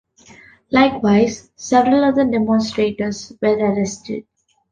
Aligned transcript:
Likewise, 0.71 1.51
several 1.55 2.03
other 2.03 2.25
demonstrators 2.25 3.33
were 3.39 3.55
arrested. 3.55 4.25